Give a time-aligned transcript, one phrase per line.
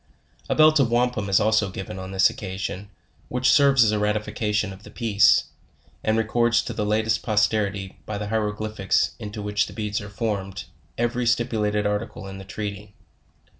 [0.49, 2.89] A belt of wampum is also given on this occasion,
[3.27, 5.43] which serves as a ratification of the peace,
[6.03, 10.47] and records to the latest posterity, by the hieroglyphics into which the beds are form
[10.53, 10.63] ed,
[10.97, 12.95] every stipulated article in the treaty.